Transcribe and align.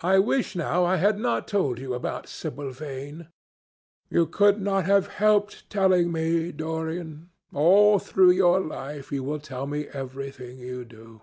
"I 0.00 0.18
wish 0.18 0.56
now 0.56 0.86
I 0.86 0.96
had 0.96 1.18
not 1.18 1.46
told 1.46 1.78
you 1.78 1.92
about 1.92 2.26
Sibyl 2.26 2.70
Vane." 2.70 3.28
"You 4.08 4.24
could 4.24 4.62
not 4.62 4.86
have 4.86 5.08
helped 5.20 5.68
telling 5.68 6.10
me, 6.10 6.52
Dorian. 6.52 7.28
All 7.52 7.98
through 7.98 8.30
your 8.30 8.60
life 8.60 9.12
you 9.12 9.22
will 9.22 9.40
tell 9.40 9.66
me 9.66 9.88
everything 9.88 10.56
you 10.58 10.86
do." 10.86 11.20